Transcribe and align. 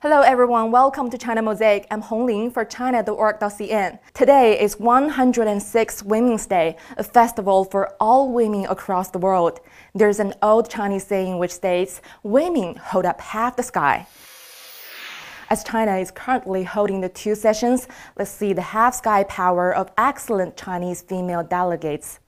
Hello 0.00 0.20
everyone, 0.20 0.70
welcome 0.70 1.10
to 1.10 1.18
China 1.18 1.42
Mosaic. 1.42 1.84
I'm 1.90 2.02
Hong 2.02 2.24
Ling 2.24 2.52
for 2.52 2.64
China.org.cn. 2.64 3.98
Today 4.14 4.60
is 4.60 4.78
106 4.78 6.02
Women's 6.04 6.46
Day, 6.46 6.76
a 6.96 7.02
festival 7.02 7.64
for 7.64 7.96
all 7.98 8.32
women 8.32 8.64
across 8.66 9.10
the 9.10 9.18
world. 9.18 9.58
There's 9.96 10.20
an 10.20 10.34
old 10.40 10.70
Chinese 10.70 11.04
saying 11.04 11.40
which 11.40 11.50
states, 11.50 12.00
women 12.22 12.76
hold 12.76 13.06
up 13.06 13.20
half 13.20 13.56
the 13.56 13.64
sky. 13.64 14.06
As 15.50 15.64
China 15.64 15.96
is 15.96 16.12
currently 16.12 16.62
holding 16.62 17.00
the 17.00 17.08
two 17.08 17.34
sessions, 17.34 17.88
let's 18.16 18.30
see 18.30 18.52
the 18.52 18.62
half 18.62 18.94
sky 18.94 19.24
power 19.24 19.74
of 19.74 19.90
excellent 19.98 20.56
Chinese 20.56 21.02
female 21.02 21.42
delegates. 21.42 22.20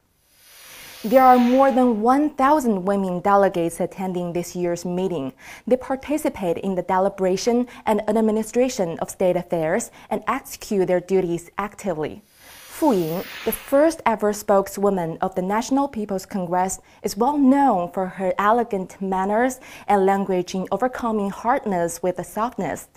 There 1.03 1.25
are 1.25 1.39
more 1.39 1.73
than 1.73 2.03
1,000 2.03 2.85
women 2.85 3.21
delegates 3.21 3.81
attending 3.81 4.35
this 4.35 4.55
year's 4.55 4.85
meeting. 4.85 5.33
They 5.67 5.79
participate 5.79 6.59
in 6.59 6.75
the 6.75 6.83
deliberation 6.83 7.69
and 7.87 8.03
administration 8.07 8.99
of 8.99 9.09
state 9.09 9.35
affairs 9.35 9.91
and 10.11 10.23
execute 10.29 10.89
their 10.89 11.01
duties 11.01 11.51
actively. 11.57 12.21
Fu 12.45 12.93
Ying, 12.93 13.23
the 13.47 13.53
first 13.53 14.03
ever 14.05 14.35
spokeswoman 14.35 15.17
of 15.23 15.35
the 15.35 15.41
National 15.41 15.89
People's 15.89 16.27
Congress, 16.27 16.81
is 17.03 17.17
well 17.17 17.39
known 17.39 17.91
for 17.93 18.07
her 18.07 18.35
elegant 18.39 19.01
manners 19.01 19.59
and 19.89 20.05
language 20.05 20.55
in 20.55 20.67
overcoming 20.71 21.31
hardness 21.31 22.03
with 22.03 22.23
softness. 22.27 22.89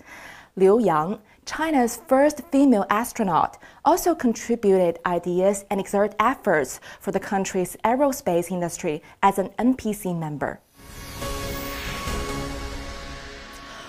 Liu 0.56 0.78
Yang, 0.78 1.18
China's 1.46 2.00
first 2.06 2.42
female 2.52 2.86
astronaut, 2.88 3.58
also 3.84 4.14
contributed 4.14 5.00
ideas 5.04 5.64
and 5.68 5.80
exerted 5.80 6.14
efforts 6.20 6.78
for 7.00 7.10
the 7.10 7.18
country's 7.18 7.76
aerospace 7.84 8.52
industry 8.52 9.02
as 9.20 9.36
an 9.36 9.48
NPC 9.58 10.16
member. 10.16 10.60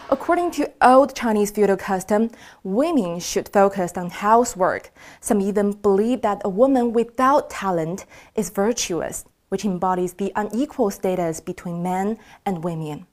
According 0.09 0.51
to 0.51 0.71
old 0.81 1.15
Chinese 1.15 1.51
feudal 1.51 1.77
custom, 1.77 2.31
women 2.63 3.19
should 3.19 3.49
focus 3.49 3.93
on 3.95 4.09
housework. 4.09 4.91
Some 5.21 5.41
even 5.41 5.71
believe 5.71 6.21
that 6.21 6.41
a 6.43 6.49
woman 6.49 6.93
without 6.93 7.51
talent 7.51 8.07
is 8.33 8.49
virtuous, 8.49 9.25
which 9.49 9.65
embodies 9.65 10.13
the 10.13 10.31
unequal 10.35 10.89
status 10.89 11.39
between 11.41 11.83
men 11.83 12.17
and 12.43 12.63
women. 12.63 13.05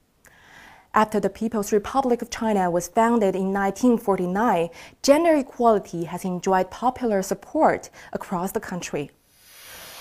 After 0.94 1.18
the 1.18 1.30
People's 1.30 1.72
Republic 1.72 2.20
of 2.20 2.28
China 2.28 2.70
was 2.70 2.88
founded 2.88 3.34
in 3.34 3.50
1949, 3.50 4.68
gender 5.02 5.34
equality 5.36 6.04
has 6.04 6.22
enjoyed 6.22 6.70
popular 6.70 7.22
support 7.22 7.88
across 8.12 8.52
the 8.52 8.60
country. 8.60 9.10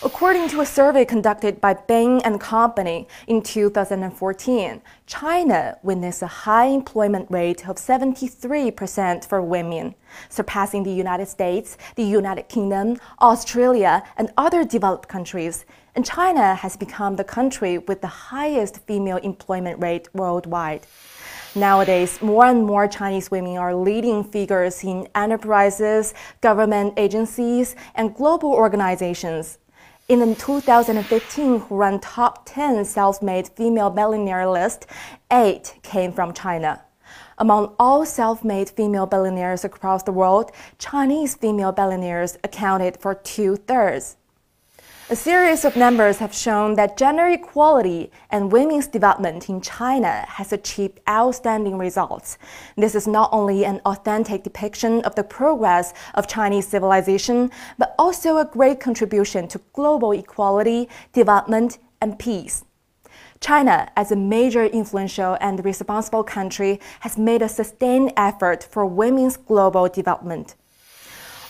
According 0.04 0.50
to 0.50 0.62
a 0.62 0.66
survey 0.66 1.06
conducted 1.06 1.62
by 1.62 1.76
Bain 1.76 2.22
and 2.24 2.42
Company 2.42 3.08
in 3.28 3.44
2014, 3.44 4.82
China 5.06 5.78
witnessed 5.84 6.24
a 6.24 6.28
high 6.28 6.66
employment 6.66 7.28
rate 7.30 7.70
of 7.70 7.76
73% 7.76 9.24
for 9.24 9.44
women, 9.44 9.94
surpassing 10.28 10.82
the 10.82 10.92
United 10.92 11.28
States, 11.28 11.78
the 11.96 12.04
United 12.04 12.50
Kingdom, 12.50 12.98
Australia, 13.22 14.02
and 14.18 14.32
other 14.38 14.64
developed 14.64 15.08
countries. 15.08 15.66
And 15.94 16.04
China 16.04 16.56
has 16.56 16.76
become 16.76 17.16
the 17.16 17.24
country 17.24 17.78
with 17.78 18.02
the 18.02 18.08
highest 18.08 18.80
female 18.88 19.18
employment 19.18 19.80
rate 19.84 20.08
worldwide. 20.16 20.88
Nowadays, 21.54 22.20
more 22.22 22.46
and 22.46 22.66
more 22.66 22.88
Chinese 22.88 23.30
women 23.30 23.58
are 23.58 23.76
leading 23.76 24.24
figures 24.24 24.84
in 24.84 25.08
enterprises, 25.14 26.14
government 26.40 26.94
agencies, 26.98 27.76
and 27.94 28.16
global 28.16 28.52
organizations. 28.54 29.60
In 30.12 30.20
the 30.20 30.36
2015 30.36 31.62
Hurun 31.62 32.00
Top 32.02 32.42
10 32.46 32.84
Self-Made 32.84 33.48
Female 33.48 33.90
Billionaire 33.90 34.46
list, 34.46 34.86
eight 35.32 35.76
came 35.84 36.12
from 36.12 36.34
China. 36.34 36.84
Among 37.38 37.74
all 37.80 38.06
self-made 38.06 38.70
female 38.72 39.06
billionaires 39.06 39.64
across 39.64 40.04
the 40.04 40.12
world, 40.12 40.52
Chinese 40.78 41.36
female 41.36 41.72
billionaires 41.72 42.38
accounted 42.44 42.98
for 43.00 43.16
two-thirds. 43.16 44.18
A 45.12 45.16
series 45.18 45.66
of 45.66 45.76
numbers 45.76 46.20
have 46.20 46.34
shown 46.34 46.76
that 46.76 46.96
gender 46.96 47.28
equality 47.28 48.10
and 48.30 48.50
women's 48.50 48.88
development 48.88 49.50
in 49.50 49.60
China 49.60 50.24
has 50.26 50.54
achieved 50.54 51.02
outstanding 51.10 51.78
results. 51.78 52.38
This 52.78 52.96
is 52.96 53.10
not 53.10 53.28
only 53.34 53.66
an 53.66 53.82
authentic 53.86 54.44
depiction 54.44 55.02
of 55.02 55.16
the 55.16 55.26
progress 55.26 55.94
of 56.14 56.30
Chinese 56.30 56.70
civilization, 56.70 57.52
but 57.78 57.94
also 58.00 58.38
a 58.38 58.46
great 58.46 58.80
contribution 58.80 59.50
to 59.50 59.60
global 59.74 60.14
equality, 60.14 60.88
development, 61.12 61.78
and 62.00 62.18
peace. 62.18 62.64
China, 63.42 63.92
as 63.98 64.14
a 64.14 64.16
major 64.16 64.64
influential 64.64 65.38
and 65.42 65.66
responsible 65.66 66.24
country, 66.24 66.80
has 67.02 67.18
made 67.18 67.42
a 67.42 67.50
sustained 67.50 68.14
effort 68.16 68.64
for 68.64 68.86
women's 68.86 69.36
global 69.36 69.90
development. 69.90 70.56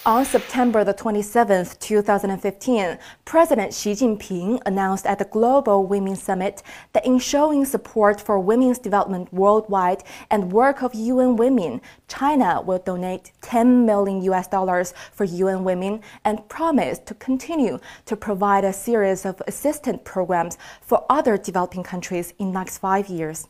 On 0.03 0.25
September 0.25 0.83
the 0.83 0.95
27th, 0.95 1.77
2015, 1.77 2.97
President 3.23 3.71
Xi 3.71 3.91
Jinping 3.91 4.59
announced 4.65 5.05
at 5.05 5.19
the 5.19 5.25
Global 5.25 5.85
Women's 5.85 6.23
Summit 6.23 6.63
that 6.93 7.05
in 7.05 7.19
showing 7.19 7.65
support 7.65 8.19
for 8.19 8.39
women's 8.39 8.79
development 8.79 9.31
worldwide 9.31 10.03
and 10.31 10.51
work 10.51 10.81
of 10.81 10.95
UN 10.95 11.35
Women, 11.35 11.81
China 12.07 12.63
will 12.63 12.79
donate 12.79 13.31
10 13.41 13.85
million 13.85 14.23
US 14.23 14.47
dollars 14.47 14.95
for 15.11 15.25
UN 15.25 15.63
Women 15.63 16.01
and 16.25 16.49
promised 16.49 17.05
to 17.05 17.13
continue 17.13 17.77
to 18.07 18.15
provide 18.15 18.63
a 18.63 18.73
series 18.73 19.23
of 19.23 19.39
assistance 19.45 19.99
programs 20.03 20.57
for 20.81 21.05
other 21.11 21.37
developing 21.37 21.83
countries 21.83 22.33
in 22.39 22.51
next 22.51 22.79
five 22.79 23.07
years. 23.07 23.47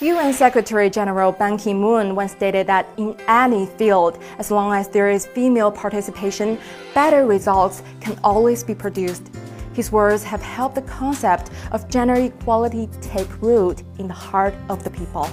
UN 0.00 0.34
Secretary 0.34 0.90
General 0.90 1.32
Ban 1.32 1.56
Ki 1.56 1.72
moon 1.72 2.14
once 2.14 2.32
stated 2.32 2.66
that 2.66 2.86
in 2.98 3.16
any 3.28 3.64
field, 3.64 4.22
as 4.38 4.50
long 4.50 4.74
as 4.74 4.88
there 4.88 5.08
is 5.08 5.26
female 5.26 5.72
participation, 5.72 6.58
better 6.92 7.24
results 7.24 7.82
can 8.02 8.18
always 8.22 8.62
be 8.62 8.74
produced. 8.74 9.30
His 9.72 9.90
words 9.90 10.22
have 10.22 10.42
helped 10.42 10.74
the 10.74 10.82
concept 10.82 11.50
of 11.72 11.88
gender 11.88 12.16
equality 12.16 12.90
take 13.00 13.40
root 13.40 13.84
in 13.98 14.06
the 14.06 14.12
heart 14.12 14.54
of 14.68 14.84
the 14.84 14.90
people. 14.90 15.30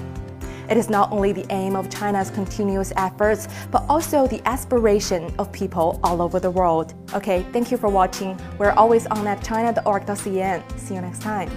It 0.69 0.78
is 0.78 0.90
not 0.90 1.12
only 1.12 1.34
the 1.34 1.45
aim 1.51 1.75
of 1.75 1.90
China's 1.90 2.30
continuous 2.30 2.94
efforts, 2.95 3.50
but 3.69 3.84
also 3.90 4.28
the 4.28 4.41
aspiration 4.47 5.30
of 5.40 5.51
people 5.51 6.00
all 6.06 6.22
over 6.22 6.40
the 6.40 6.51
world. 6.51 6.94
Okay, 7.13 7.45
thank 7.51 7.69
you 7.69 7.75
for 7.75 7.90
watching. 7.90 8.40
We're 8.57 8.72
always 8.72 9.07
on 9.07 9.28
at 9.28 9.44
china.org.cn. 9.44 10.80
See 10.80 10.95
you 10.95 11.01
next 11.01 11.22
time. 11.22 11.50